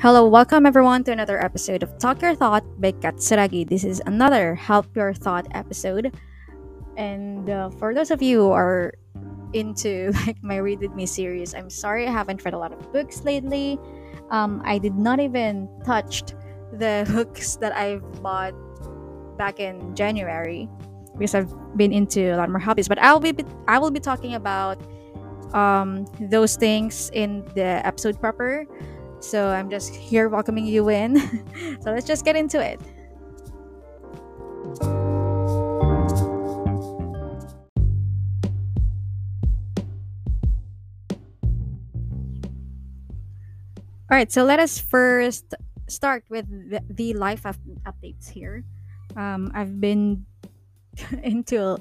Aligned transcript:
Hello, 0.00 0.26
welcome 0.26 0.64
everyone 0.64 1.04
to 1.04 1.12
another 1.12 1.38
episode 1.44 1.82
of 1.82 1.98
Talk 1.98 2.22
Your 2.22 2.34
Thought 2.34 2.64
by 2.80 2.92
Katsuragi. 2.92 3.68
This 3.68 3.84
is 3.84 4.00
another 4.06 4.54
Help 4.54 4.96
Your 4.96 5.12
Thought 5.12 5.46
episode. 5.50 6.16
And 6.96 7.50
uh, 7.50 7.68
for 7.68 7.92
those 7.92 8.10
of 8.10 8.22
you 8.22 8.40
who 8.40 8.50
are 8.50 8.94
into 9.52 10.10
like 10.26 10.42
my 10.42 10.56
Read 10.56 10.80
With 10.80 10.94
Me 10.94 11.04
series, 11.04 11.52
I'm 11.54 11.68
sorry 11.68 12.08
I 12.08 12.12
haven't 12.12 12.46
read 12.46 12.54
a 12.54 12.58
lot 12.58 12.72
of 12.72 12.90
books 12.94 13.24
lately. 13.24 13.78
Um, 14.30 14.62
I 14.64 14.78
did 14.78 14.94
not 14.94 15.20
even 15.20 15.68
touched 15.84 16.34
the 16.72 17.06
books 17.12 17.56
that 17.56 17.76
I've 17.76 18.22
bought 18.22 18.54
back 19.36 19.60
in 19.60 19.94
January 19.94 20.66
because 21.18 21.34
I've 21.34 21.52
been 21.76 21.92
into 21.92 22.34
a 22.34 22.38
lot 22.38 22.48
more 22.48 22.58
hobbies. 22.58 22.88
But 22.88 23.02
I'll 23.02 23.20
be 23.20 23.34
I 23.68 23.78
will 23.78 23.90
be 23.90 24.00
talking 24.00 24.32
about 24.32 24.80
um, 25.52 26.06
those 26.18 26.56
things 26.56 27.10
in 27.12 27.44
the 27.54 27.84
episode 27.84 28.18
proper. 28.18 28.64
So 29.20 29.48
I'm 29.48 29.68
just 29.68 29.94
here 29.94 30.28
welcoming 30.28 30.64
you 30.66 30.88
in. 30.88 31.18
so 31.82 31.92
let's 31.92 32.06
just 32.06 32.24
get 32.24 32.36
into 32.36 32.58
it. 32.58 32.80
All 44.10 44.16
right, 44.16 44.32
so 44.32 44.42
let 44.42 44.58
us 44.58 44.78
first 44.78 45.54
start 45.86 46.24
with 46.28 46.46
the, 46.96 47.14
life 47.14 47.46
up- 47.46 47.56
updates 47.86 48.28
here. 48.28 48.64
Um, 49.16 49.52
I've 49.54 49.80
been 49.80 50.26
into 51.22 51.78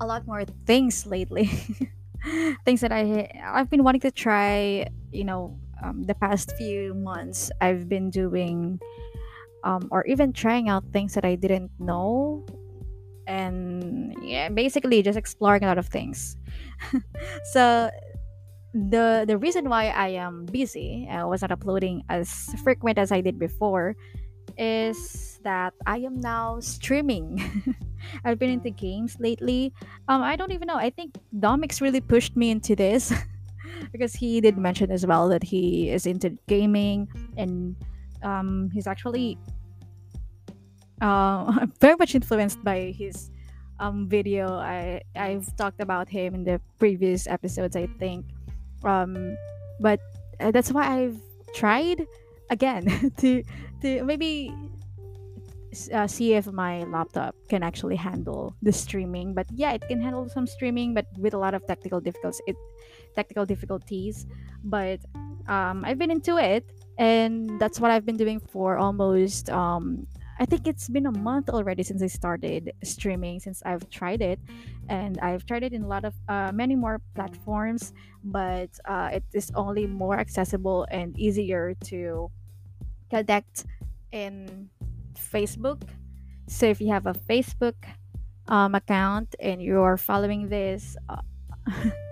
a 0.00 0.06
lot 0.06 0.26
more 0.26 0.44
things 0.66 1.06
lately. 1.06 1.46
things 2.64 2.80
that 2.80 2.92
I 2.92 3.30
I've 3.42 3.70
been 3.70 3.84
wanting 3.84 4.02
to 4.02 4.10
try, 4.10 4.88
you 5.12 5.24
know, 5.24 5.58
um, 5.82 6.02
the 6.04 6.14
past 6.14 6.52
few 6.56 6.94
months. 6.94 7.50
I've 7.60 7.88
been 7.88 8.10
doing 8.10 8.80
um, 9.64 9.88
or 9.90 10.04
even 10.06 10.32
trying 10.32 10.68
out 10.68 10.84
things 10.92 11.14
that 11.14 11.24
I 11.24 11.34
didn't 11.34 11.70
know 11.78 12.46
and 13.26 14.16
yeah, 14.22 14.48
basically 14.48 15.02
just 15.02 15.18
exploring 15.18 15.62
a 15.62 15.66
lot 15.66 15.78
of 15.78 15.86
things. 15.86 16.36
so 17.52 17.90
the 18.74 19.24
the 19.26 19.36
reason 19.36 19.68
why 19.68 19.88
I 19.88 20.08
am 20.16 20.46
busy, 20.46 21.06
I 21.10 21.24
was 21.24 21.42
not 21.42 21.52
uploading 21.52 22.02
as 22.08 22.54
frequent 22.64 22.98
as 22.98 23.12
I 23.12 23.20
did 23.20 23.38
before, 23.38 23.96
is 24.56 25.38
that 25.44 25.74
I 25.86 25.98
am 25.98 26.20
now 26.20 26.60
streaming. 26.60 27.38
I've 28.24 28.38
been 28.38 28.50
into 28.50 28.70
games 28.70 29.16
lately. 29.20 29.72
Um, 30.08 30.22
I 30.22 30.36
don't 30.36 30.52
even 30.52 30.66
know. 30.66 30.76
I 30.76 30.90
think 30.90 31.18
Domix 31.36 31.80
really 31.80 32.00
pushed 32.00 32.36
me 32.36 32.50
into 32.50 32.74
this 32.74 33.12
because 33.92 34.14
he 34.14 34.40
did 34.40 34.58
mention 34.58 34.90
as 34.90 35.06
well 35.06 35.28
that 35.28 35.42
he 35.42 35.90
is 35.90 36.06
into 36.06 36.36
gaming 36.48 37.08
and 37.36 37.76
um, 38.22 38.70
he's 38.72 38.86
actually 38.86 39.38
uh, 41.00 41.66
very 41.80 41.96
much 41.96 42.14
influenced 42.14 42.62
by 42.64 42.94
his 42.96 43.30
um, 43.80 44.08
video. 44.08 44.54
I 44.54 45.02
I've 45.14 45.54
talked 45.56 45.80
about 45.80 46.08
him 46.08 46.34
in 46.34 46.44
the 46.44 46.60
previous 46.78 47.26
episodes, 47.26 47.76
I 47.76 47.86
think. 47.98 48.26
Um, 48.84 49.36
but 49.80 50.00
uh, 50.40 50.50
that's 50.50 50.72
why 50.72 50.86
I've 50.86 51.20
tried 51.54 52.06
again 52.50 53.12
to 53.18 53.42
to 53.82 54.04
maybe 54.04 54.52
uh, 55.92 56.06
see 56.06 56.34
if 56.34 56.46
my 56.50 56.84
laptop 56.84 57.34
can 57.48 57.62
actually 57.62 57.96
handle 57.96 58.54
the 58.62 58.72
streaming 58.72 59.34
but 59.34 59.46
yeah 59.54 59.72
it 59.72 59.82
can 59.86 60.00
handle 60.00 60.28
some 60.28 60.46
streaming 60.46 60.94
but 60.94 61.06
with 61.18 61.34
a 61.34 61.38
lot 61.38 61.52
of 61.52 61.66
technical 61.66 62.00
difficulties 62.00 62.40
it 62.46 62.56
technical 63.18 63.44
difficulties 63.44 64.26
but 64.64 65.00
um, 65.54 65.76
i've 65.86 65.98
been 65.98 66.10
into 66.18 66.34
it 66.38 66.62
and 66.98 67.58
that's 67.60 67.78
what 67.80 67.90
i've 67.90 68.06
been 68.06 68.20
doing 68.24 68.38
for 68.52 68.78
almost 68.78 69.50
um, 69.50 70.06
i 70.38 70.44
think 70.44 70.66
it's 70.70 70.88
been 70.88 71.06
a 71.06 71.16
month 71.18 71.48
already 71.50 71.82
since 71.82 72.02
i 72.02 72.10
started 72.20 72.72
streaming 72.84 73.40
since 73.46 73.58
i've 73.66 73.84
tried 73.90 74.22
it 74.22 74.38
and 74.88 75.18
i've 75.18 75.44
tried 75.46 75.62
it 75.62 75.72
in 75.72 75.82
a 75.82 75.90
lot 75.94 76.04
of 76.04 76.14
uh, 76.28 76.50
many 76.52 76.76
more 76.76 77.00
platforms 77.14 77.92
but 78.22 78.70
uh, 78.84 79.08
it 79.12 79.24
is 79.32 79.50
only 79.54 79.86
more 79.86 80.18
accessible 80.18 80.86
and 80.90 81.18
easier 81.18 81.74
to 81.90 82.30
connect 83.10 83.64
in 84.12 84.68
Facebook. 85.18 85.82
So 86.46 86.66
if 86.66 86.80
you 86.80 86.88
have 86.88 87.06
a 87.06 87.14
Facebook 87.14 87.76
um, 88.48 88.74
account 88.74 89.34
and 89.40 89.62
you're 89.62 89.96
following 89.96 90.48
this, 90.48 90.96
uh, 91.08 91.20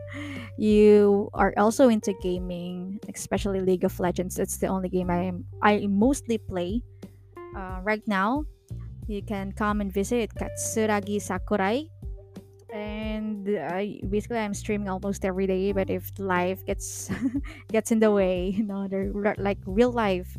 you 0.57 1.31
are 1.35 1.53
also 1.57 1.89
into 1.89 2.15
gaming, 2.23 2.99
especially 3.13 3.61
League 3.61 3.85
of 3.85 3.99
Legends. 4.01 4.39
It's 4.39 4.57
the 4.59 4.69
only 4.69 4.89
game 4.89 5.11
I 5.11 5.33
I 5.63 5.87
mostly 5.87 6.39
play 6.39 6.83
uh, 7.57 7.81
right 7.83 8.03
now. 8.07 8.45
You 9.07 9.23
can 9.23 9.53
come 9.53 9.81
and 9.81 9.93
visit 9.93 10.35
Katsuragi 10.35 11.23
Sakurai. 11.23 11.89
And 12.75 13.47
basically, 14.11 14.39
I'm 14.39 14.53
streaming 14.53 14.89
almost 14.89 15.25
every 15.25 15.47
day. 15.47 15.73
But 15.73 15.89
if 15.89 16.11
life 16.19 16.65
gets 16.67 17.09
gets 17.73 17.93
in 17.93 18.01
the 18.01 18.11
way, 18.11 18.51
you 18.51 18.65
know, 18.65 18.89
like 19.39 19.59
real 19.65 19.93
life 19.93 20.37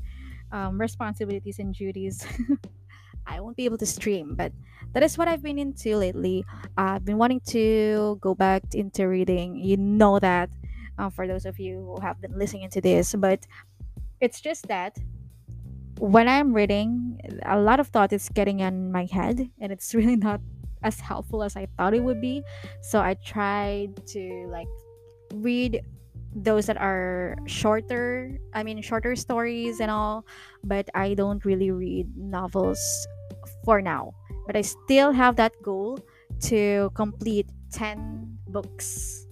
um, 0.51 0.79
responsibilities 0.79 1.59
and 1.59 1.73
duties, 1.73 2.27
I 3.27 3.39
won't 3.39 3.57
be 3.57 3.65
able 3.65 3.77
to 3.77 3.85
stream. 3.85 4.35
But 4.35 4.51
that 4.93 5.03
is 5.03 5.17
what 5.17 5.27
I've 5.27 5.43
been 5.43 5.59
into 5.59 5.97
lately. 5.97 6.45
I've 6.77 7.05
been 7.05 7.17
wanting 7.17 7.41
to 7.47 8.17
go 8.21 8.33
back 8.33 8.63
into 8.73 9.07
reading. 9.07 9.55
You 9.57 9.77
know 9.77 10.19
that 10.19 10.49
uh, 10.97 11.09
for 11.09 11.27
those 11.27 11.45
of 11.45 11.59
you 11.59 11.93
who 11.95 12.01
have 12.01 12.19
been 12.21 12.37
listening 12.37 12.69
to 12.71 12.81
this, 12.81 13.13
but 13.13 13.45
it's 14.19 14.41
just 14.41 14.67
that 14.67 14.97
when 15.99 16.27
I'm 16.27 16.53
reading, 16.53 17.19
a 17.45 17.59
lot 17.59 17.79
of 17.79 17.87
thought 17.87 18.13
is 18.13 18.29
getting 18.29 18.61
in 18.61 18.91
my 18.91 19.05
head, 19.05 19.49
and 19.59 19.71
it's 19.71 19.93
really 19.97 20.15
not 20.15 20.41
as 20.83 20.99
helpful 20.99 21.43
as 21.43 21.55
I 21.55 21.67
thought 21.77 21.93
it 21.93 22.03
would 22.03 22.21
be. 22.21 22.43
So 22.81 23.01
I 23.01 23.15
tried 23.15 24.05
to 24.07 24.47
like 24.49 24.67
read 25.33 25.81
those 26.35 26.67
that 26.67 26.77
are 26.77 27.35
shorter 27.47 28.37
i 28.53 28.61
mean 28.61 28.81
shorter 28.81 29.15
stories 29.15 29.79
and 29.79 29.89
all 29.89 30.25
but 30.63 30.87
i 30.93 31.13
don't 31.15 31.43
really 31.45 31.71
read 31.71 32.05
novels 32.15 32.79
for 33.67 33.83
now. 33.83 34.15
But 34.47 34.55
i 34.55 34.63
still 34.63 35.11
have 35.11 35.35
that 35.35 35.51
goal 35.59 35.99
to 36.47 36.87
complete 36.95 37.51
10 37.75 38.39
books 38.47 39.27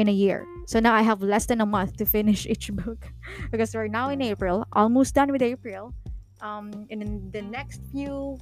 in 0.00 0.08
a 0.08 0.16
year. 0.16 0.48
So 0.64 0.80
now 0.80 0.96
i 0.96 1.04
have 1.04 1.20
less 1.20 1.44
than 1.44 1.60
a 1.60 1.68
month 1.68 2.00
to 2.00 2.08
finish 2.08 2.46
each 2.52 2.72
book. 2.72 3.04
Because 3.52 3.76
we're 3.76 3.92
now 3.92 4.08
in 4.08 4.24
april 4.24 4.64
almost 4.72 5.12
done 5.12 5.28
with 5.28 5.44
april 5.44 5.92
um 6.40 6.88
and 6.88 7.04
in 7.04 7.28
the 7.36 7.44
next 7.44 7.84
few 7.92 8.40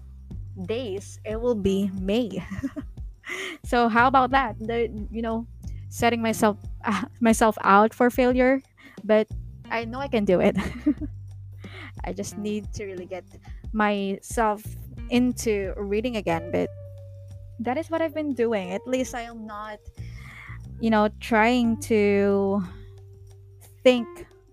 days 0.70 1.18
it 1.26 1.34
will 1.34 1.58
be 1.58 1.90
may. 1.98 2.30
So 3.64 3.88
how 3.88 4.06
about 4.06 4.30
that? 4.36 4.54
The 4.60 4.92
you 5.10 5.24
know 5.24 5.48
setting 5.88 6.20
myself 6.20 6.60
uh, 6.84 7.08
myself 7.24 7.56
out 7.64 7.96
for 7.96 8.12
failure, 8.12 8.60
but 9.02 9.26
I 9.72 9.88
know 9.88 9.98
I 9.98 10.08
can 10.12 10.28
do 10.28 10.38
it. 10.44 10.54
I 12.04 12.12
just 12.12 12.36
need 12.36 12.68
to 12.76 12.84
really 12.84 13.08
get 13.08 13.24
myself 13.72 14.60
into 15.10 15.72
reading 15.76 16.16
again, 16.16 16.50
but 16.50 16.68
that 17.60 17.76
is 17.76 17.90
what 17.90 18.02
I've 18.02 18.14
been 18.14 18.34
doing. 18.34 18.72
At 18.72 18.86
least 18.86 19.14
I 19.14 19.22
am 19.22 19.46
not 19.46 19.78
you 20.80 20.90
know 20.90 21.08
trying 21.20 21.78
to 21.78 22.62
think 23.82 24.06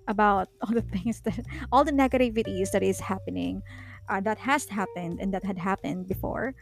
about 0.08 0.50
all 0.62 0.74
the 0.74 0.82
things 0.82 1.22
that 1.22 1.46
all 1.72 1.84
the 1.84 1.92
negativities 1.92 2.72
that 2.72 2.84
is 2.84 3.00
happening 3.00 3.62
uh, 4.10 4.20
that 4.22 4.38
has 4.38 4.68
happened 4.68 5.20
and 5.20 5.34
that 5.34 5.44
had 5.44 5.58
happened 5.58 6.08
before 6.08 6.54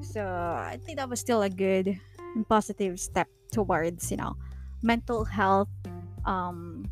so 0.00 0.22
i 0.22 0.78
think 0.84 0.98
that 0.98 1.08
was 1.08 1.20
still 1.20 1.42
a 1.42 1.50
good 1.50 1.98
and 2.34 2.48
positive 2.48 3.00
step 3.00 3.28
towards 3.52 4.10
you 4.10 4.16
know 4.16 4.36
mental 4.82 5.24
health 5.24 5.68
um 6.26 6.84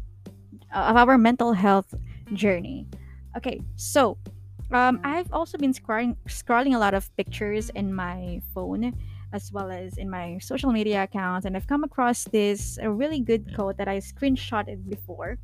of 0.75 0.97
our 0.97 1.19
mental 1.19 1.53
health 1.53 1.95
journey 2.33 2.87
okay 3.37 3.61
so 3.77 4.19
um 4.73 5.01
i've 5.05 5.33
also 5.33 5.59
been 5.59 5.73
scrolling 5.73 6.17
scrolling 6.29 6.75
a 6.75 6.79
lot 6.79 6.95
of 6.95 7.15
pictures 7.17 7.71
in 7.71 7.93
my 7.93 8.41
phone 8.55 8.93
as 9.33 9.53
well 9.53 9.71
as 9.71 9.97
in 9.99 10.09
my 10.09 10.39
social 10.39 10.73
media 10.73 11.03
accounts 11.03 11.47
and 11.47 11.57
i've 11.57 11.67
come 11.67 11.85
across 11.85 12.25
this 12.25 12.79
a 12.83 12.91
really 12.91 13.21
good 13.21 13.55
quote 13.55 13.77
that 13.77 13.89
i 13.89 13.99
screenshotted 13.99 14.89
before 14.89 15.39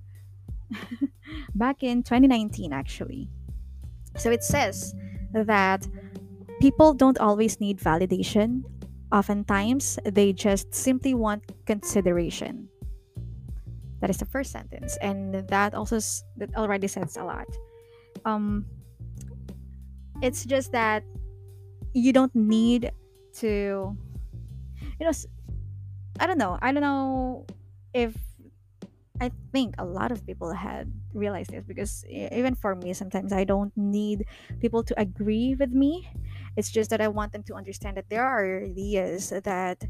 back 1.54 1.82
in 1.82 2.02
2019 2.02 2.72
actually 2.72 3.28
so 4.16 4.30
it 4.30 4.42
says 4.42 4.94
that 5.32 5.86
people 6.60 6.94
don't 6.94 7.18
always 7.18 7.60
need 7.60 7.78
validation 7.78 8.62
Oftentimes, 9.12 9.98
they 10.06 10.32
just 10.32 10.74
simply 10.74 11.12
want 11.12 11.44
consideration. 11.66 12.66
That 14.00 14.08
is 14.08 14.16
the 14.16 14.24
first 14.24 14.50
sentence, 14.50 14.96
and 15.02 15.34
that 15.34 15.74
also 15.74 16.00
that 16.38 16.56
already 16.56 16.88
says 16.88 17.18
a 17.18 17.24
lot. 17.24 17.46
Um, 18.24 18.64
it's 20.22 20.46
just 20.46 20.70
that 20.72 21.02
you 21.92 22.12
don't 22.12 22.34
need 22.34 22.92
to, 23.34 23.96
you 24.98 25.06
know, 25.06 25.12
I 26.20 26.26
don't 26.26 26.38
know. 26.38 26.58
I 26.62 26.72
don't 26.72 26.82
know 26.82 27.46
if 27.92 28.16
I 29.20 29.30
think 29.52 29.74
a 29.78 29.84
lot 29.84 30.10
of 30.12 30.24
people 30.24 30.52
had 30.52 30.92
realized 31.12 31.50
this 31.50 31.64
because 31.64 32.04
even 32.08 32.54
for 32.54 32.74
me, 32.74 32.92
sometimes 32.92 33.32
I 33.32 33.44
don't 33.44 33.72
need 33.76 34.24
people 34.60 34.82
to 34.84 35.00
agree 35.00 35.56
with 35.58 35.72
me. 35.72 36.08
It's 36.56 36.70
just 36.70 36.90
that 36.90 37.00
I 37.00 37.08
want 37.08 37.32
them 37.32 37.42
to 37.44 37.54
understand 37.54 37.96
that 37.96 38.08
there 38.08 38.24
are 38.24 38.64
ideas 38.64 39.30
that, 39.30 39.82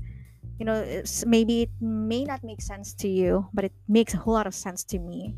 you 0.59 0.65
know, 0.65 1.03
maybe 1.27 1.63
it 1.63 1.71
may 1.81 2.25
not 2.25 2.43
make 2.43 2.63
sense 2.63 2.95
to 2.95 3.09
you, 3.09 3.49
but 3.53 3.65
it 3.65 3.73
makes 3.87 4.15
a 4.15 4.17
whole 4.17 4.35
lot 4.35 4.47
of 4.47 4.55
sense 4.55 4.83
to 4.85 4.99
me. 4.99 5.35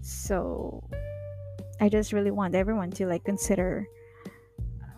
So 0.00 0.82
I 1.80 1.88
just 1.88 2.12
really 2.12 2.30
want 2.30 2.54
everyone 2.54 2.90
to 2.92 3.06
like 3.06 3.24
consider 3.24 3.86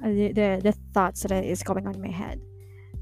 the, 0.03 0.33
the, 0.33 0.61
the 0.63 0.73
thoughts 0.93 1.23
that 1.23 1.45
is 1.45 1.63
going 1.63 1.87
on 1.87 1.95
in 1.95 2.03
my 2.03 2.11
head 2.11 2.41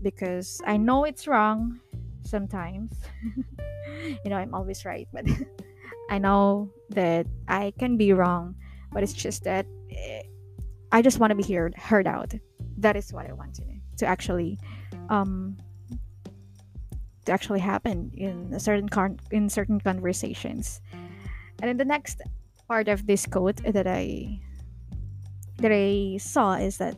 because 0.02 0.60
I 0.66 0.76
know 0.76 1.04
it's 1.04 1.26
wrong 1.26 1.80
sometimes. 2.22 2.92
you 4.24 4.30
know, 4.30 4.36
I'm 4.36 4.54
always 4.54 4.84
right, 4.84 5.08
but 5.12 5.26
I 6.10 6.18
know 6.18 6.70
that 6.90 7.26
I 7.48 7.72
can 7.78 7.96
be 7.96 8.12
wrong, 8.12 8.56
but 8.92 9.02
it's 9.02 9.12
just 9.12 9.44
that 9.44 9.66
eh, 9.90 10.22
I 10.90 11.02
just 11.02 11.18
want 11.18 11.30
to 11.30 11.36
be 11.36 11.54
heard 11.54 11.74
heard 11.76 12.06
out. 12.06 12.34
That 12.78 12.96
is 12.96 13.12
what 13.12 13.28
I 13.28 13.32
want 13.32 13.54
to 13.56 13.62
to 13.98 14.06
actually 14.06 14.58
um 15.08 15.56
to 17.24 17.32
actually 17.32 17.60
happen 17.60 18.10
in 18.14 18.52
a 18.52 18.60
certain 18.60 18.88
con- 18.88 19.20
in 19.30 19.48
certain 19.48 19.80
conversations. 19.80 20.80
And 21.60 21.68
then 21.68 21.76
the 21.76 21.84
next 21.84 22.20
part 22.66 22.88
of 22.88 23.06
this 23.06 23.26
quote 23.26 23.62
that 23.64 23.86
I 23.86 24.40
that 25.58 25.72
I 25.72 26.18
saw 26.18 26.54
is 26.54 26.78
that 26.78 26.96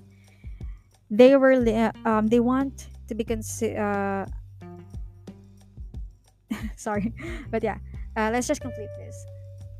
they 1.10 1.36
were 1.36 1.54
um 2.04 2.26
they 2.28 2.40
want 2.40 2.88
to 3.08 3.14
be 3.14 3.24
considered. 3.24 3.78
uh 3.78 4.26
sorry 6.76 7.12
but 7.50 7.62
yeah 7.62 7.78
uh, 8.16 8.30
let's 8.32 8.46
just 8.46 8.60
complete 8.60 8.90
this. 8.96 9.26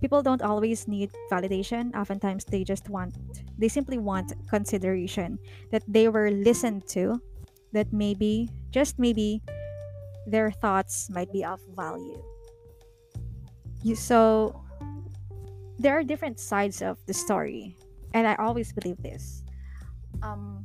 People 0.01 0.23
don't 0.23 0.43
always 0.43 0.89
need 0.89 1.11
validation. 1.31 1.95
Oftentimes 1.95 2.45
they 2.45 2.65
just 2.65 2.89
want 2.89 3.15
they 3.59 3.69
simply 3.69 3.99
want 3.99 4.35
consideration 4.51 5.39
that 5.71 5.83
they 5.89 6.09
were 6.09 6.31
listened 6.31 6.87
to 6.89 7.21
that 7.73 7.93
maybe 7.93 8.51
just 8.71 8.99
maybe 8.99 9.41
their 10.27 10.51
thoughts 10.51 11.09
might 11.11 11.33
be 11.33 11.45
of 11.45 11.61
value. 11.77 12.21
You 13.83 13.95
so 13.95 14.61
there 15.79 15.97
are 15.97 16.03
different 16.03 16.39
sides 16.39 16.83
of 16.83 16.99
the 17.07 17.15
story 17.15 17.77
and 18.15 18.27
i 18.27 18.35
always 18.37 18.73
believe 18.73 18.97
this 19.03 19.43
um 20.23 20.65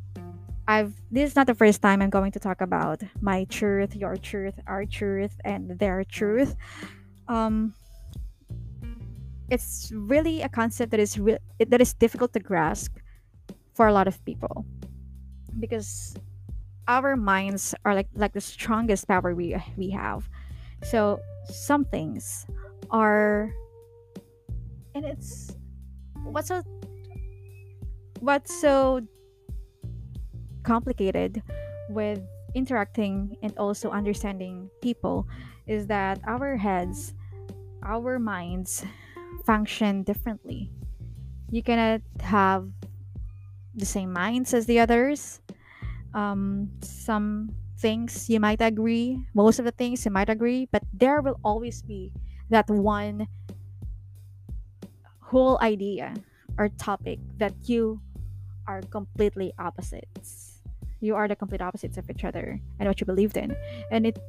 I've 0.70 0.94
this 1.10 1.32
is 1.32 1.36
not 1.36 1.48
the 1.48 1.56
first 1.56 1.82
time 1.82 2.00
I'm 2.00 2.12
going 2.12 2.32
to 2.34 2.40
talk 2.40 2.62
about 2.62 3.02
my 3.22 3.46
truth, 3.50 3.96
your 3.96 4.16
truth, 4.16 4.54
our 4.68 4.86
truth, 4.86 5.34
and 5.44 5.74
their 5.80 6.04
truth. 6.04 6.54
Um, 7.28 7.74
it's 9.50 9.92
really 9.92 10.44
a 10.44 10.50
concept 10.50 10.92
that 10.92 11.00
is 11.00 11.18
re- 11.18 11.42
that 11.58 11.82
is 11.82 11.96
difficult 11.96 12.34
to 12.34 12.40
grasp 12.40 13.02
for 13.74 13.88
a 13.88 13.94
lot 13.94 14.08
of 14.08 14.24
people 14.26 14.64
because 15.58 16.14
our 16.88 17.16
minds 17.16 17.74
are 17.84 17.96
like 17.96 18.10
like 18.14 18.34
the 18.34 18.42
strongest 18.42 19.08
power 19.08 19.34
we 19.34 19.58
we 19.76 19.90
have. 19.90 20.30
So 20.86 21.20
some 21.50 21.84
things 21.84 22.46
are, 22.92 23.50
and 24.94 25.04
it's 25.04 25.58
what's 26.30 26.50
so 26.50 26.62
what's 28.20 28.54
so 28.54 29.02
complicated 30.64 31.42
with 31.90 32.20
interacting 32.54 33.38
and 33.42 33.56
also 33.58 33.90
understanding 33.90 34.70
people 34.82 35.28
is 35.68 35.88
that 35.88 36.20
our 36.28 36.58
heads, 36.58 37.14
our 37.84 38.20
minds 38.20 38.84
function 39.46 40.04
differently. 40.04 40.70
You 41.52 41.64
cannot 41.64 42.02
have 42.22 42.70
the 43.76 43.86
same 43.86 44.12
minds 44.12 44.54
as 44.54 44.66
the 44.66 44.80
others. 44.80 45.42
Um, 46.14 46.70
some 46.82 47.56
things 47.78 48.30
you 48.30 48.40
might 48.40 48.62
agree, 48.62 49.24
most 49.34 49.60
of 49.60 49.66
the 49.66 49.72
things 49.72 50.04
you 50.04 50.12
might 50.12 50.30
agree, 50.30 50.68
but 50.72 50.84
there 50.94 51.22
will 51.22 51.40
always 51.44 51.82
be 51.82 52.12
that 52.50 52.70
one 52.70 53.28
whole 55.22 55.58
idea 55.62 56.14
or 56.58 56.68
topic 56.70 57.20
that 57.38 57.54
you 57.70 58.02
are 58.70 58.86
completely 58.94 59.52
opposites. 59.58 60.62
You 61.02 61.16
are 61.18 61.28
the 61.28 61.36
complete 61.36 61.62
opposites 61.62 61.98
of 61.98 62.06
each 62.10 62.24
other 62.24 62.62
and 62.78 62.88
what 62.88 63.02
you 63.02 63.06
believed 63.10 63.36
in. 63.36 63.58
And 63.90 64.06
it 64.06 64.22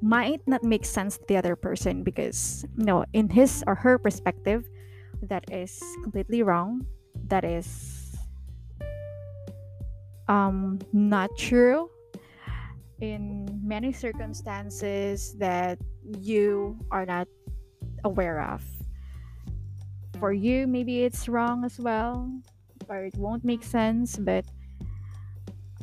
might 0.00 0.46
not 0.46 0.62
make 0.62 0.84
sense 0.84 1.18
to 1.18 1.24
the 1.26 1.36
other 1.36 1.56
person 1.56 2.04
because, 2.04 2.64
you 2.78 2.84
know, 2.84 3.04
in 3.12 3.28
his 3.28 3.64
or 3.66 3.74
her 3.74 3.98
perspective, 3.98 4.62
that 5.26 5.50
is 5.50 5.82
completely 6.04 6.42
wrong. 6.46 6.86
That 7.26 7.44
is 7.44 8.14
um, 10.28 10.78
not 10.92 11.30
true 11.36 11.90
in 13.00 13.48
many 13.64 13.90
circumstances 13.92 15.34
that 15.38 15.78
you 16.20 16.78
are 16.90 17.04
not 17.04 17.26
aware 18.04 18.40
of. 18.40 18.62
For 20.20 20.32
you, 20.32 20.66
maybe 20.68 21.02
it's 21.02 21.28
wrong 21.28 21.64
as 21.64 21.80
well, 21.80 22.30
or 22.88 23.04
it 23.04 23.16
won't 23.16 23.44
make 23.44 23.62
sense, 23.62 24.16
but 24.16 24.44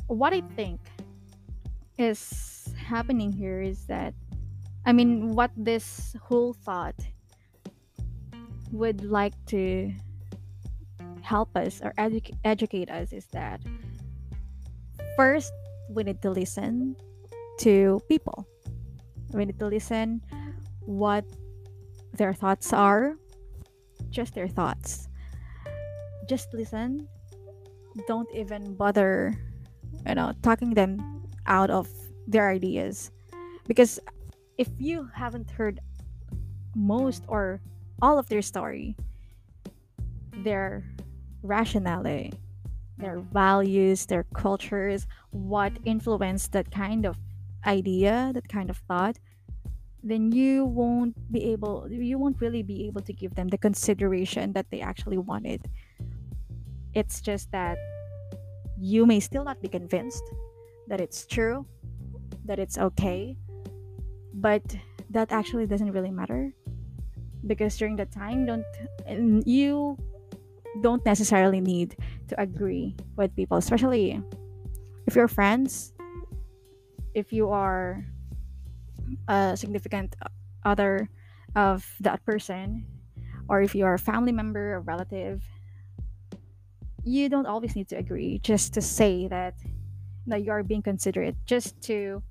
what 0.06 0.32
I 0.32 0.42
think 0.56 0.80
is 1.98 2.72
happening 2.76 3.32
here 3.32 3.60
is 3.60 3.86
that, 3.86 4.14
I 4.84 4.92
mean, 4.92 5.32
what 5.32 5.50
this 5.56 6.16
whole 6.20 6.52
thought 6.52 6.96
would 8.72 9.04
like 9.04 9.34
to 9.46 9.92
help 11.20 11.56
us 11.56 11.80
or 11.82 11.92
edu- 11.98 12.34
educate 12.44 12.90
us 12.90 13.12
is 13.12 13.26
that 13.32 13.60
first 15.16 15.52
we 15.88 16.02
need 16.02 16.20
to 16.22 16.30
listen 16.30 16.96
to 17.58 18.00
people. 18.08 18.46
We 19.32 19.44
need 19.44 19.58
to 19.58 19.66
listen 19.66 20.22
what 20.80 21.24
their 22.12 22.34
thoughts 22.34 22.72
are 22.72 23.16
just 24.10 24.34
their 24.34 24.48
thoughts 24.48 25.08
just 26.28 26.52
listen. 26.52 27.08
Don't 28.06 28.28
even 28.34 28.74
bother 28.74 29.34
you 30.06 30.14
know 30.14 30.32
talking 30.42 30.74
them 30.74 31.22
out 31.46 31.70
of 31.70 31.88
their 32.26 32.50
ideas. 32.50 33.10
Because 33.66 34.00
if 34.58 34.68
you 34.78 35.08
haven't 35.14 35.50
heard 35.50 35.80
most 36.74 37.24
or 37.28 37.60
all 38.00 38.18
of 38.18 38.28
their 38.28 38.42
story 38.42 38.96
their 40.44 40.84
rationale 41.42 42.30
their 42.98 43.18
values 43.18 44.06
their 44.06 44.24
cultures 44.34 45.06
what 45.30 45.72
influenced 45.84 46.52
that 46.52 46.70
kind 46.70 47.04
of 47.04 47.16
idea 47.66 48.30
that 48.34 48.48
kind 48.48 48.70
of 48.70 48.78
thought 48.88 49.18
then 50.02 50.32
you 50.32 50.64
won't 50.64 51.14
be 51.30 51.52
able 51.52 51.86
you 51.90 52.18
won't 52.18 52.40
really 52.40 52.62
be 52.62 52.86
able 52.86 53.00
to 53.00 53.12
give 53.12 53.34
them 53.34 53.48
the 53.48 53.58
consideration 53.58 54.52
that 54.52 54.66
they 54.70 54.80
actually 54.80 55.18
wanted 55.18 55.60
it's 56.94 57.20
just 57.20 57.50
that 57.52 57.78
you 58.78 59.06
may 59.06 59.20
still 59.20 59.44
not 59.44 59.60
be 59.62 59.68
convinced 59.68 60.22
that 60.88 61.00
it's 61.00 61.26
true 61.26 61.66
that 62.44 62.58
it's 62.58 62.78
okay 62.78 63.36
but 64.34 64.62
that 65.10 65.30
actually 65.30 65.66
doesn't 65.66 65.92
really 65.92 66.10
matter 66.10 66.52
because 67.46 67.76
during 67.76 67.96
that 67.96 68.10
time 68.10 68.46
don't 68.46 68.64
you 69.46 69.96
don't 70.80 71.04
necessarily 71.04 71.60
need 71.60 71.96
to 72.28 72.40
agree 72.40 72.96
with 73.16 73.34
people 73.36 73.56
especially 73.56 74.20
if 75.06 75.14
you're 75.14 75.28
friends 75.28 75.92
if 77.14 77.32
you 77.32 77.50
are 77.50 78.04
a 79.28 79.56
significant 79.56 80.16
other 80.64 81.08
of 81.54 81.84
that 82.00 82.24
person 82.24 82.86
or 83.48 83.60
if 83.60 83.74
you're 83.74 83.94
a 83.94 83.98
family 83.98 84.32
member 84.32 84.74
or 84.74 84.80
relative 84.80 85.44
you 87.04 87.28
don't 87.28 87.46
always 87.46 87.74
need 87.74 87.88
to 87.88 87.96
agree 87.96 88.38
just 88.42 88.74
to 88.74 88.80
say 88.80 89.26
that 89.28 89.54
you 89.64 89.70
know, 90.26 90.36
you 90.36 90.52
are 90.52 90.62
being 90.62 90.82
considerate 90.82 91.34
just 91.46 91.80
to 91.82 92.22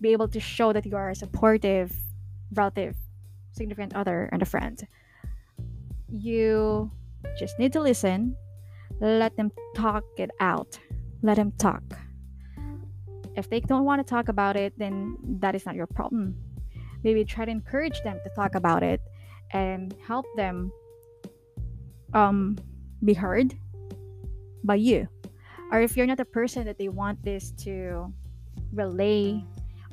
be 0.00 0.10
able 0.12 0.28
to 0.28 0.40
show 0.40 0.72
that 0.72 0.84
you 0.84 0.96
are 0.96 1.10
a 1.10 1.14
supportive 1.14 1.94
relative 2.54 2.96
significant 3.52 3.94
other 3.94 4.28
and 4.32 4.42
a 4.42 4.44
friend. 4.44 4.86
You 6.08 6.90
just 7.38 7.58
need 7.58 7.72
to 7.74 7.80
listen. 7.80 8.36
Let 9.00 9.36
them 9.36 9.52
talk 9.74 10.04
it 10.18 10.30
out. 10.40 10.78
Let 11.22 11.36
them 11.36 11.52
talk. 11.52 11.82
If 13.36 13.48
they 13.50 13.60
don't 13.60 13.84
want 13.84 14.04
to 14.04 14.08
talk 14.08 14.28
about 14.28 14.56
it 14.56 14.76
then 14.76 15.16
that 15.40 15.54
is 15.54 15.66
not 15.66 15.76
your 15.76 15.86
problem. 15.86 16.36
Maybe 17.04 17.24
try 17.24 17.44
to 17.44 17.50
encourage 17.50 18.02
them 18.02 18.18
to 18.24 18.30
talk 18.34 18.54
about 18.54 18.82
it 18.82 19.00
and 19.52 19.94
help 20.06 20.26
them 20.36 20.72
um 22.12 22.56
be 23.04 23.12
heard 23.12 23.54
by 24.64 24.76
you. 24.76 25.06
Or 25.70 25.80
if 25.80 25.96
you're 25.96 26.06
not 26.06 26.20
a 26.20 26.24
person 26.24 26.64
that 26.64 26.78
they 26.78 26.88
want 26.88 27.22
this 27.22 27.52
to 27.64 28.12
relay 28.72 29.44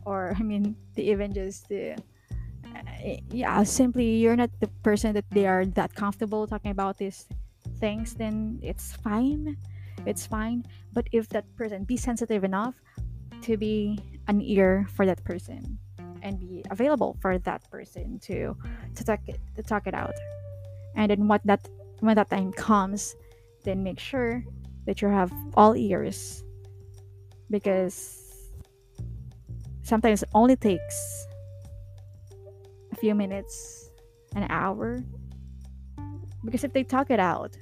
or 0.05 0.33
i 0.39 0.41
mean 0.41 0.75
to 0.95 1.01
even 1.01 1.33
just 1.33 1.67
to, 1.67 1.93
uh, 1.93 3.17
yeah 3.29 3.61
simply 3.63 4.17
you're 4.17 4.35
not 4.35 4.49
the 4.59 4.67
person 4.81 5.13
that 5.13 5.25
they 5.29 5.45
are 5.45 5.65
that 5.65 5.93
comfortable 5.93 6.47
talking 6.47 6.71
about 6.71 6.97
these 6.97 7.27
things 7.81 8.13
then 8.13 8.59
it's 8.61 8.93
fine. 8.93 9.57
It's 10.05 10.25
fine. 10.25 10.63
But 10.93 11.09
if 11.11 11.27
that 11.29 11.45
person 11.57 11.83
be 11.83 11.97
sensitive 11.97 12.43
enough 12.43 12.75
to 13.41 13.57
be 13.57 13.99
an 14.29 14.39
ear 14.39 14.87
for 14.93 15.05
that 15.05 15.23
person 15.25 15.77
and 16.21 16.39
be 16.39 16.63
available 16.69 17.17
for 17.19 17.37
that 17.39 17.61
person 17.71 18.19
to 18.29 18.55
to 18.95 19.03
talk 19.03 19.19
it 19.27 19.41
to 19.57 19.63
talk 19.63 19.87
it 19.87 19.93
out. 19.93 20.13
And 20.95 21.09
then 21.09 21.27
what 21.27 21.41
that 21.45 21.67
when 21.99 22.15
that 22.15 22.29
time 22.29 22.53
comes 22.53 23.15
then 23.65 23.83
make 23.83 23.99
sure 23.99 24.45
that 24.85 25.01
you 25.01 25.07
have 25.07 25.31
all 25.55 25.75
ears. 25.75 26.43
Because 27.49 28.49
sometimes 29.83 30.23
it 30.23 30.29
only 30.33 30.55
takes 30.55 31.27
a 32.91 32.95
few 32.95 33.15
minutes 33.15 33.89
an 34.35 34.47
hour. 34.49 35.03
Because 36.43 36.63
if 36.63 36.73
they 36.73 36.83
talk 36.83 37.11
it 37.11 37.19
out 37.19 37.57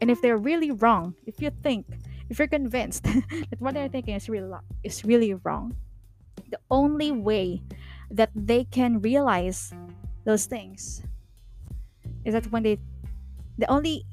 and 0.00 0.10
if 0.10 0.20
they're 0.20 0.36
really 0.36 0.70
wrong 0.70 1.14
if 1.26 1.40
you 1.40 1.50
think 1.62 1.86
if 2.28 2.38
you're 2.38 2.48
convinced 2.48 3.04
that 3.04 3.58
what 3.58 3.74
they're 3.74 3.88
thinking 3.88 4.14
is 4.14 4.28
really 4.28 4.52
is 4.82 5.04
really 5.04 5.32
wrong 5.32 5.74
the 6.50 6.58
only 6.70 7.10
way 7.10 7.62
that 8.10 8.30
they 8.34 8.64
can 8.64 9.00
realize 9.00 9.72
those 10.24 10.46
things 10.46 11.02
is 12.24 12.34
that 12.34 12.50
when 12.52 12.62
they 12.62 12.78
the 13.58 13.70
only 13.70 14.04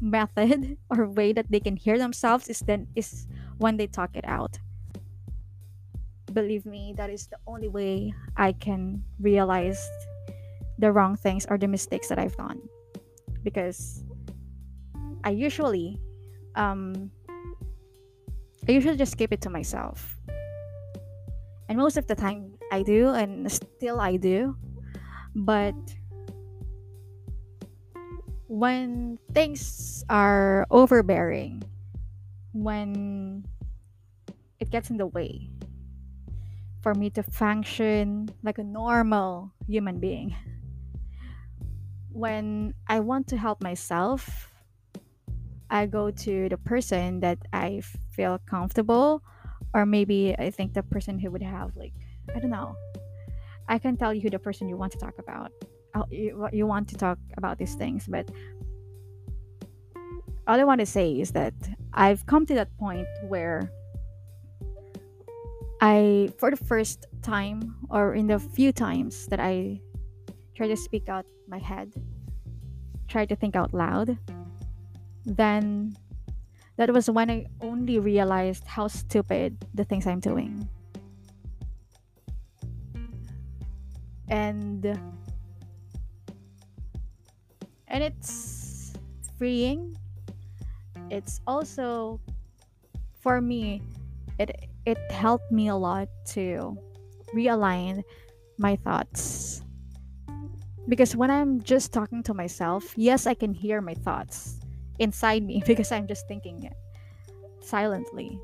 method 0.00 0.76
or 0.90 1.08
way 1.08 1.32
that 1.32 1.50
they 1.50 1.60
can 1.60 1.76
hear 1.76 1.98
themselves 1.98 2.48
is 2.48 2.60
then 2.60 2.86
is 2.94 3.26
when 3.58 3.76
they 3.76 3.86
talk 3.86 4.14
it 4.14 4.24
out. 4.26 4.58
Believe 6.32 6.66
me 6.66 6.94
that 6.96 7.10
is 7.10 7.26
the 7.26 7.38
only 7.46 7.68
way 7.68 8.12
i 8.36 8.52
can 8.52 9.02
realize 9.18 9.80
the 10.78 10.92
wrong 10.92 11.16
things 11.16 11.46
or 11.48 11.56
the 11.58 11.66
mistakes 11.66 12.08
that 12.08 12.18
i've 12.18 12.36
done. 12.36 12.60
Because 13.42 14.04
i 15.24 15.30
usually 15.30 15.98
um 16.54 17.10
i 18.68 18.72
usually 18.72 18.96
just 18.96 19.16
keep 19.16 19.32
it 19.32 19.40
to 19.42 19.50
myself. 19.50 20.16
And 21.68 21.76
most 21.76 21.96
of 21.96 22.06
the 22.06 22.14
time 22.14 22.54
i 22.72 22.82
do 22.82 23.08
and 23.10 23.50
still 23.50 24.00
i 24.00 24.16
do. 24.16 24.56
But 25.34 25.74
when 28.48 29.18
things 29.32 30.04
are 30.08 30.66
overbearing 30.70 31.62
when 32.52 33.44
it 34.58 34.70
gets 34.70 34.90
in 34.90 34.96
the 34.96 35.06
way 35.06 35.48
for 36.82 36.94
me 36.94 37.10
to 37.10 37.22
function 37.22 38.28
like 38.42 38.58
a 38.58 38.64
normal 38.64 39.52
human 39.66 40.00
being 40.00 40.34
when 42.10 42.72
i 42.88 42.98
want 42.98 43.28
to 43.28 43.36
help 43.36 43.62
myself 43.62 44.50
i 45.70 45.86
go 45.86 46.10
to 46.10 46.48
the 46.48 46.56
person 46.58 47.20
that 47.20 47.38
i 47.52 47.80
feel 48.10 48.40
comfortable 48.46 49.22
or 49.74 49.86
maybe 49.86 50.34
I 50.38 50.50
think 50.50 50.74
the 50.74 50.82
person 50.82 51.18
who 51.18 51.30
would 51.30 51.42
have 51.42 51.76
like 51.76 51.92
I 52.34 52.40
don't 52.40 52.50
know. 52.50 52.76
I 53.68 53.78
can 53.78 53.96
tell 53.96 54.12
you 54.12 54.20
who 54.20 54.30
the 54.30 54.38
person 54.38 54.68
you 54.68 54.76
want 54.76 54.92
to 54.92 54.98
talk 54.98 55.14
about. 55.18 55.52
Oh, 55.98 56.06
you, 56.10 56.48
you 56.52 56.66
want 56.66 56.86
to 56.90 56.96
talk 56.96 57.18
about 57.36 57.58
these 57.58 57.74
things, 57.74 58.06
but 58.06 58.30
all 60.46 60.60
I 60.60 60.62
want 60.62 60.78
to 60.78 60.86
say 60.86 61.10
is 61.10 61.32
that 61.32 61.54
I've 61.92 62.24
come 62.26 62.46
to 62.46 62.54
that 62.54 62.70
point 62.78 63.08
where 63.26 63.72
I, 65.80 66.30
for 66.38 66.50
the 66.50 66.56
first 66.56 67.06
time, 67.22 67.74
or 67.90 68.14
in 68.14 68.28
the 68.28 68.38
few 68.38 68.70
times 68.70 69.26
that 69.26 69.40
I 69.40 69.80
try 70.54 70.68
to 70.68 70.76
speak 70.76 71.08
out 71.08 71.26
my 71.48 71.58
head, 71.58 71.92
try 73.08 73.26
to 73.26 73.34
think 73.34 73.56
out 73.56 73.74
loud, 73.74 74.16
then 75.26 75.96
that 76.76 76.92
was 76.92 77.10
when 77.10 77.28
I 77.28 77.46
only 77.60 77.98
realized 77.98 78.64
how 78.68 78.86
stupid 78.86 79.66
the 79.74 79.82
things 79.82 80.06
I'm 80.06 80.20
doing. 80.20 80.68
And 84.28 84.96
and 87.88 88.04
it's 88.04 88.92
freeing. 89.38 89.96
It's 91.10 91.40
also 91.46 92.20
for 93.20 93.40
me 93.40 93.82
it 94.38 94.68
it 94.86 94.98
helped 95.10 95.50
me 95.50 95.68
a 95.68 95.76
lot 95.76 96.08
to 96.26 96.78
realign 97.34 98.02
my 98.58 98.76
thoughts. 98.76 99.62
Because 100.88 101.14
when 101.14 101.30
I'm 101.30 101.60
just 101.60 101.92
talking 101.92 102.22
to 102.22 102.32
myself, 102.32 102.94
yes, 102.96 103.26
I 103.26 103.34
can 103.34 103.52
hear 103.52 103.82
my 103.82 103.94
thoughts 103.94 104.60
inside 104.98 105.42
me 105.42 105.62
because 105.66 105.92
I'm 105.92 106.06
just 106.06 106.26
thinking 106.26 106.62
it 106.64 106.72
silently. 107.60 108.40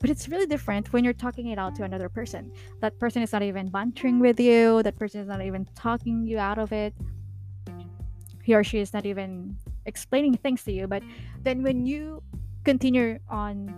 But 0.00 0.08
it's 0.08 0.28
really 0.28 0.46
different 0.46 0.94
when 0.94 1.04
you're 1.04 1.12
talking 1.12 1.48
it 1.48 1.58
out 1.58 1.74
to 1.76 1.82
another 1.82 2.08
person. 2.08 2.50
That 2.80 2.98
person 2.98 3.20
is 3.20 3.32
not 3.32 3.42
even 3.42 3.68
bantering 3.68 4.18
with 4.18 4.40
you, 4.40 4.82
that 4.82 4.96
person 4.96 5.20
is 5.20 5.28
not 5.28 5.42
even 5.42 5.66
talking 5.76 6.26
you 6.26 6.38
out 6.38 6.58
of 6.58 6.72
it. 6.72 6.94
He 8.50 8.56
or 8.56 8.64
she 8.64 8.80
is 8.80 8.92
not 8.92 9.06
even 9.06 9.54
explaining 9.86 10.34
things 10.34 10.64
to 10.64 10.72
you. 10.72 10.88
But 10.88 11.04
then 11.46 11.62
when 11.62 11.86
you 11.86 12.20
continue 12.64 13.20
on 13.30 13.70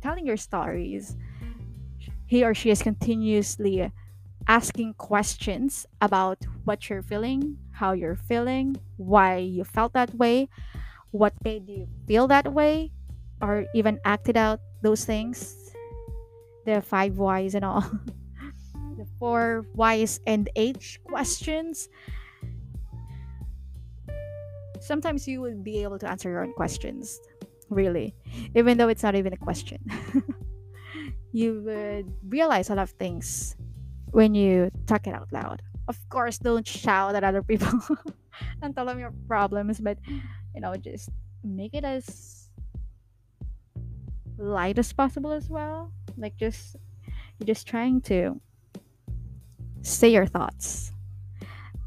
telling 0.00 0.24
your 0.24 0.36
stories, 0.36 1.16
he 2.30 2.44
or 2.44 2.54
she 2.54 2.70
is 2.70 2.86
continuously 2.86 3.90
asking 4.46 4.94
questions 4.94 5.90
about 6.00 6.38
what 6.70 6.88
you're 6.88 7.02
feeling, 7.02 7.58
how 7.72 7.98
you're 7.98 8.14
feeling, 8.14 8.76
why 8.96 9.38
you 9.38 9.64
felt 9.64 9.92
that 9.94 10.14
way, 10.14 10.48
what 11.10 11.34
made 11.42 11.68
you 11.68 11.88
feel 12.06 12.28
that 12.28 12.52
way, 12.54 12.92
or 13.42 13.66
even 13.74 13.98
acted 14.04 14.36
out 14.36 14.60
those 14.82 15.04
things. 15.04 15.74
The 16.64 16.80
five 16.80 17.18
whys 17.18 17.56
and 17.56 17.64
all. 17.64 17.82
the 18.96 19.06
four 19.18 19.66
whys 19.74 20.20
and 20.28 20.48
H 20.54 21.00
questions. 21.02 21.88
Sometimes 24.80 25.26
you 25.26 25.40
will 25.40 25.56
be 25.56 25.82
able 25.82 25.98
to 25.98 26.08
answer 26.08 26.30
your 26.30 26.42
own 26.42 26.52
questions, 26.54 27.20
really, 27.70 28.14
even 28.54 28.78
though 28.78 28.88
it's 28.88 29.02
not 29.02 29.14
even 29.14 29.32
a 29.32 29.36
question. 29.36 29.78
you 31.32 31.62
would 31.64 32.12
realize 32.28 32.70
a 32.70 32.74
lot 32.74 32.82
of 32.82 32.90
things 32.90 33.56
when 34.10 34.34
you 34.34 34.70
talk 34.86 35.06
it 35.06 35.14
out 35.14 35.32
loud. 35.32 35.62
Of 35.88 35.98
course, 36.08 36.38
don't 36.38 36.66
shout 36.66 37.14
at 37.14 37.24
other 37.24 37.42
people 37.42 37.72
and 38.62 38.74
tell 38.74 38.86
them 38.86 38.98
your 38.98 39.12
problems, 39.26 39.80
but 39.80 39.98
you 40.54 40.60
know, 40.60 40.76
just 40.76 41.10
make 41.44 41.74
it 41.74 41.84
as 41.84 42.50
light 44.36 44.78
as 44.78 44.92
possible 44.92 45.32
as 45.32 45.48
well. 45.48 45.92
Like 46.16 46.36
just 46.36 46.76
you're 47.38 47.46
just 47.46 47.66
trying 47.66 48.00
to 48.02 48.40
say 49.82 50.08
your 50.08 50.26
thoughts. 50.26 50.92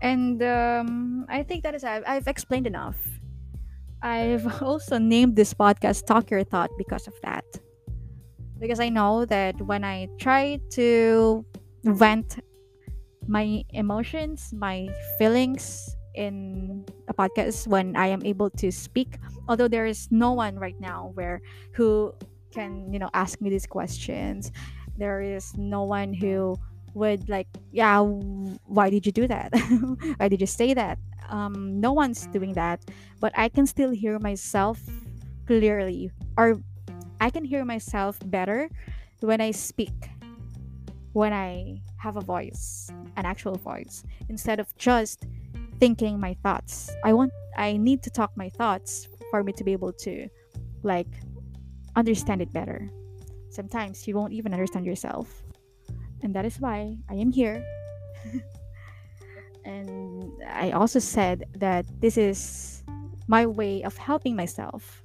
And 0.02 0.42
um, 0.42 1.26
I 1.30 1.44
think 1.44 1.64
that 1.64 1.76
is 1.76 1.84
I've, 1.84 2.04
I've 2.08 2.28
explained 2.28 2.68
enough. 2.68 2.98
I've 4.02 4.62
also 4.62 4.98
named 4.98 5.36
this 5.36 5.54
podcast 5.54 6.06
Talk 6.06 6.32
Your 6.32 6.44
Thought 6.44 6.72
because 6.78 7.08
of 7.08 7.14
that. 7.22 7.46
Because 8.60 8.80
I 8.80 8.90
know 8.90 9.26
that 9.26 9.60
when 9.62 9.84
I 9.84 10.08
try 10.20 10.60
to 10.72 11.46
vent 11.84 12.44
my 13.28 13.64
emotions, 13.70 14.54
my 14.54 14.90
feelings 15.18 15.96
in 16.16 16.86
a 17.08 17.14
podcast 17.14 17.68
when 17.68 17.96
I 17.96 18.08
am 18.08 18.22
able 18.26 18.50
to 18.50 18.72
speak. 18.72 19.18
Although 19.48 19.68
there 19.68 19.86
is 19.86 20.08
no 20.12 20.34
one 20.34 20.58
right 20.58 20.80
now 20.80 21.12
where 21.14 21.42
who 21.74 22.14
can, 22.52 22.92
you 22.92 23.00
know, 23.00 23.10
ask 23.14 23.40
me 23.42 23.50
these 23.50 23.66
questions. 23.66 24.52
There 24.98 25.22
is 25.22 25.56
no 25.58 25.84
one 25.84 26.14
who 26.14 26.58
would 26.94 27.30
like, 27.30 27.48
yeah, 27.72 28.00
why 28.00 28.90
did 28.90 29.06
you 29.06 29.12
do 29.12 29.28
that? 29.28 29.54
why 30.18 30.28
did 30.28 30.42
you 30.42 30.48
say 30.48 30.74
that? 30.74 30.98
Um, 31.30 31.80
no 31.80 31.94
one's 31.94 32.28
doing 32.28 32.54
that, 32.54 32.84
but 33.20 33.32
I 33.38 33.48
can 33.48 33.66
still 33.66 33.92
hear 33.92 34.20
myself 34.20 34.80
clearly, 35.48 36.12
or 36.38 36.60
I 37.22 37.30
can 37.30 37.46
hear 37.46 37.64
myself 37.64 38.20
better 38.26 38.70
when 39.22 39.40
I 39.40 39.52
speak 39.52 39.94
when 41.14 41.34
I 41.34 41.82
have 41.98 42.16
a 42.16 42.22
voice, 42.22 42.90
an 43.18 43.26
actual 43.26 43.56
voice, 43.56 44.04
instead 44.30 44.60
of 44.60 44.76
just 44.78 45.26
thinking 45.80 46.20
my 46.20 46.34
thoughts. 46.36 46.90
I 47.04 47.14
want 47.14 47.32
I 47.58 47.78
need 47.78 48.02
to 48.04 48.10
talk 48.10 48.32
my 48.36 48.50
thoughts 48.50 49.08
for 49.30 49.44
me 49.44 49.52
to 49.54 49.64
be 49.64 49.74
able 49.74 49.94
to 50.08 50.30
like 50.84 51.12
understand 51.96 52.42
it 52.42 52.52
better. 52.54 52.90
Sometimes 53.50 54.08
you 54.08 54.16
won't 54.16 54.32
even 54.34 54.54
understand 54.54 54.86
yourself. 54.86 55.44
And 56.24 56.34
that 56.36 56.46
is 56.46 56.60
why 56.60 56.98
I 57.10 57.16
am 57.16 57.32
here. 57.32 57.64
and 59.66 60.32
I 60.48 60.72
also 60.72 61.00
said 61.00 61.46
that 61.58 61.86
this 62.00 62.18
is 62.18 62.84
my 63.28 63.46
way 63.46 63.84
of 63.84 63.98
helping 63.98 64.36
myself 64.36 65.04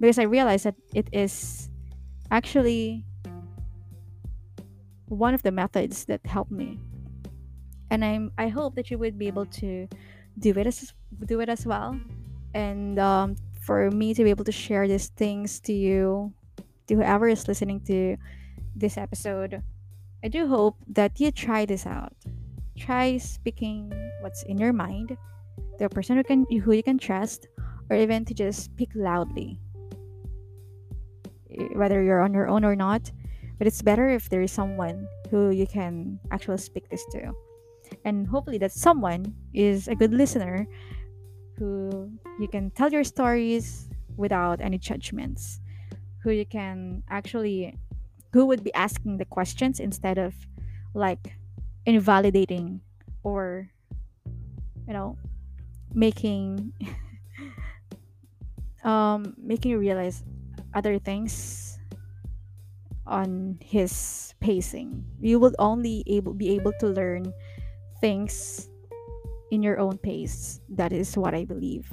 because 0.00 0.18
I 0.18 0.24
realized 0.24 0.64
that 0.64 0.76
it 0.94 1.08
is 1.12 1.68
actually 2.30 3.04
one 5.06 5.34
of 5.34 5.42
the 5.42 5.50
methods 5.50 6.04
that 6.06 6.24
helped 6.26 6.52
me 6.52 6.78
and 7.90 8.04
I'm 8.04 8.32
I 8.38 8.48
hope 8.48 8.74
that 8.76 8.90
you 8.90 8.98
would 8.98 9.18
be 9.18 9.26
able 9.26 9.46
to 9.62 9.88
do 10.38 10.50
it 10.50 10.66
as 10.66 10.92
do 11.24 11.40
it 11.40 11.48
as 11.48 11.66
well, 11.66 11.98
and 12.54 12.98
um, 12.98 13.36
for 13.60 13.90
me 13.90 14.14
to 14.14 14.24
be 14.24 14.30
able 14.30 14.44
to 14.44 14.52
share 14.52 14.86
these 14.86 15.08
things 15.08 15.60
to 15.60 15.72
you, 15.72 16.32
to 16.86 16.94
whoever 16.94 17.28
is 17.28 17.48
listening 17.48 17.80
to 17.86 18.16
this 18.76 18.96
episode, 18.96 19.62
I 20.22 20.28
do 20.28 20.46
hope 20.46 20.76
that 20.88 21.20
you 21.20 21.30
try 21.30 21.64
this 21.64 21.86
out. 21.86 22.12
Try 22.76 23.18
speaking 23.18 23.92
what's 24.20 24.42
in 24.44 24.58
your 24.58 24.72
mind, 24.72 25.16
the 25.78 25.88
person 25.88 26.16
who 26.16 26.24
can 26.24 26.46
who 26.50 26.72
you 26.72 26.82
can 26.82 26.98
trust, 26.98 27.48
or 27.90 27.96
even 27.96 28.24
to 28.24 28.34
just 28.34 28.64
speak 28.64 28.90
loudly. 28.94 29.60
Whether 31.74 32.02
you're 32.02 32.20
on 32.20 32.34
your 32.34 32.48
own 32.48 32.64
or 32.64 32.76
not, 32.76 33.10
but 33.58 33.66
it's 33.66 33.82
better 33.82 34.08
if 34.08 34.28
there 34.28 34.42
is 34.42 34.52
someone 34.52 35.06
who 35.30 35.50
you 35.50 35.66
can 35.66 36.20
actually 36.30 36.58
speak 36.58 36.88
this 36.88 37.04
to 37.12 37.32
and 38.04 38.26
hopefully 38.26 38.58
that 38.58 38.72
someone 38.72 39.34
is 39.54 39.88
a 39.88 39.94
good 39.94 40.12
listener 40.12 40.66
who 41.56 42.10
you 42.38 42.48
can 42.48 42.70
tell 42.70 42.90
your 42.90 43.04
stories 43.04 43.88
without 44.16 44.60
any 44.60 44.78
judgments 44.78 45.60
who 46.22 46.30
you 46.30 46.46
can 46.46 47.02
actually 47.08 47.76
who 48.32 48.46
would 48.46 48.62
be 48.62 48.72
asking 48.74 49.18
the 49.18 49.24
questions 49.24 49.80
instead 49.80 50.18
of 50.18 50.34
like 50.94 51.36
invalidating 51.86 52.80
or 53.22 53.70
you 54.86 54.92
know 54.92 55.16
making 55.94 56.72
um 58.84 59.34
making 59.38 59.70
you 59.70 59.78
realize 59.78 60.22
other 60.74 60.98
things 60.98 61.78
on 63.06 63.58
his 63.62 64.34
pacing 64.40 65.02
you 65.20 65.40
will 65.40 65.54
only 65.58 66.04
able 66.06 66.34
be 66.34 66.54
able 66.54 66.72
to 66.78 66.86
learn 66.86 67.32
things 68.00 68.68
in 69.50 69.62
your 69.62 69.78
own 69.78 69.98
pace. 69.98 70.60
That 70.68 70.92
is 70.92 71.16
what 71.16 71.34
I 71.34 71.44
believe. 71.44 71.90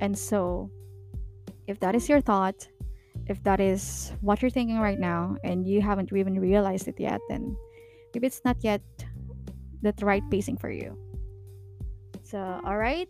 And 0.00 0.16
so, 0.16 0.70
if 1.66 1.80
that 1.80 1.94
is 1.94 2.08
your 2.08 2.20
thought, 2.20 2.68
if 3.26 3.42
that 3.44 3.60
is 3.60 4.12
what 4.20 4.42
you're 4.42 4.50
thinking 4.50 4.78
right 4.78 4.98
now, 4.98 5.36
and 5.44 5.66
you 5.66 5.80
haven't 5.80 6.12
even 6.12 6.38
realized 6.38 6.88
it 6.88 6.98
yet, 6.98 7.20
then 7.28 7.56
maybe 8.14 8.26
it's 8.26 8.42
not 8.44 8.56
yet 8.60 8.82
the 9.82 9.94
right 10.02 10.22
pacing 10.30 10.56
for 10.56 10.70
you. 10.70 10.96
So, 12.22 12.60
all 12.64 12.78
right, 12.78 13.08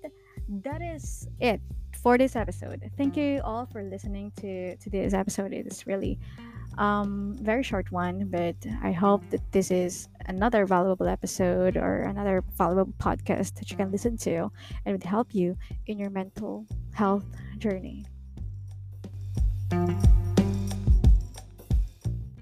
that 0.49 0.83
is 0.83 1.29
it 1.41 1.61
for 2.03 2.19
this 2.19 2.37
episode. 2.37 2.91
Thank 2.97 3.17
you 3.17 3.41
all 3.45 3.67
for 3.67 3.83
listening 3.83 4.33
to 4.41 4.77
to 4.77 4.91
this 4.91 5.15
episode. 5.15 5.53
It 5.53 5.67
is 5.67 5.87
really 5.87 6.19
um, 6.79 7.37
very 7.41 7.63
short 7.63 7.91
one, 7.93 8.27
but 8.27 8.57
I 8.83 8.93
hope 8.93 9.23
that 9.31 9.41
this 9.53 9.71
is 9.71 10.09
another 10.27 10.67
valuable 10.67 11.07
episode 11.07 11.77
or 11.77 12.03
another 12.03 12.43
valuable 12.59 12.93
podcast 12.99 13.55
that 13.57 13.71
you 13.71 13.77
can 13.77 13.91
listen 13.91 14.17
to 14.19 14.51
and 14.85 14.95
would 14.95 15.05
help 15.05 15.35
you 15.35 15.57
in 15.87 15.99
your 15.99 16.11
mental 16.11 16.67
health 16.93 17.25
journey 17.59 18.05
thank 19.75 20.05
you 20.05 20.24